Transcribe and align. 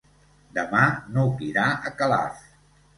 Demà 0.59 0.81
n'Hug 1.13 1.47
irà 1.51 1.69
a 1.71 1.95
Calaf. 2.03 2.45